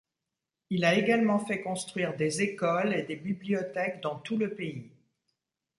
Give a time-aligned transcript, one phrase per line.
[0.71, 4.89] Il a également fait construire des écoles et des bibliothèques dans tout le pays.